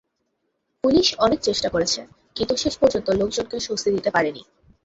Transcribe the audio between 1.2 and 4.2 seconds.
অনেক চেষ্টা করেছে, কিন্তু শেষ পর্যন্ত লোকজনকে স্বস্তি দিতে